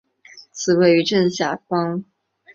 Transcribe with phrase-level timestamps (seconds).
[0.51, 2.03] 此站位于正下方。